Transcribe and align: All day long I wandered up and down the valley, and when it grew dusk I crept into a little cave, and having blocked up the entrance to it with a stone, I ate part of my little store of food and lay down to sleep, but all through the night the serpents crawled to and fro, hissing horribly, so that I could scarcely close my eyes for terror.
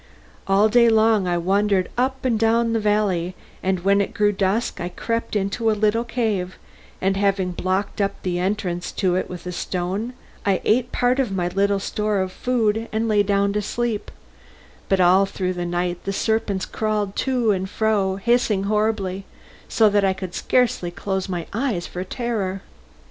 All 0.47 0.67
day 0.67 0.89
long 0.89 1.27
I 1.27 1.37
wandered 1.37 1.87
up 1.95 2.25
and 2.25 2.39
down 2.39 2.73
the 2.73 2.79
valley, 2.79 3.35
and 3.61 3.81
when 3.81 4.01
it 4.01 4.15
grew 4.15 4.31
dusk 4.31 4.81
I 4.81 4.89
crept 4.89 5.35
into 5.35 5.69
a 5.69 5.73
little 5.77 6.03
cave, 6.03 6.57
and 6.99 7.15
having 7.15 7.51
blocked 7.51 8.01
up 8.01 8.15
the 8.23 8.39
entrance 8.39 8.91
to 8.93 9.13
it 9.15 9.29
with 9.29 9.45
a 9.45 9.51
stone, 9.51 10.13
I 10.43 10.59
ate 10.65 10.91
part 10.91 11.19
of 11.19 11.31
my 11.31 11.49
little 11.49 11.77
store 11.79 12.19
of 12.19 12.31
food 12.31 12.89
and 12.91 13.07
lay 13.07 13.21
down 13.21 13.53
to 13.53 13.61
sleep, 13.61 14.09
but 14.89 14.99
all 14.99 15.27
through 15.27 15.53
the 15.53 15.67
night 15.67 16.03
the 16.05 16.13
serpents 16.13 16.65
crawled 16.65 17.15
to 17.17 17.51
and 17.51 17.69
fro, 17.69 18.15
hissing 18.15 18.63
horribly, 18.63 19.25
so 19.69 19.87
that 19.87 20.03
I 20.03 20.13
could 20.13 20.33
scarcely 20.33 20.89
close 20.89 21.29
my 21.29 21.45
eyes 21.53 21.85
for 21.85 22.03
terror. 22.03 22.63